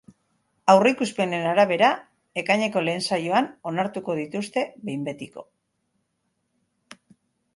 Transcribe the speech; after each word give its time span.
Aurreikuspenen 0.73 1.43
arabera, 1.49 1.89
ekaineko 2.41 2.83
lehen 2.87 3.03
saioan 3.11 3.51
onartuko 3.73 4.17
dituzte 4.21 4.63
behin 4.87 5.05
betiko. 5.09 5.47